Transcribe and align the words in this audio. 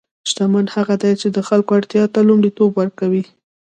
شتمن 0.29 0.65
هغه 0.75 0.95
دی 1.03 1.13
چې 1.21 1.27
د 1.35 1.37
خلکو 1.47 1.71
اړتیا 1.77 2.03
ته 2.13 2.19
لومړیتوب 2.27 2.69
ورکوي. 2.75 3.23